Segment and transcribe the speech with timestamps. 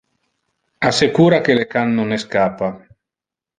[0.91, 2.73] Assecura que le can non escappa.